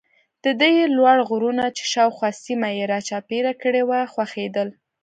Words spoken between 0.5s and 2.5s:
ده یې لوړ غرونه چې شاوخوا